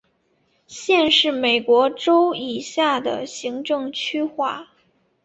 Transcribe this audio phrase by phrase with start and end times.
[0.65, 4.69] 县是美国州以下的行政区划。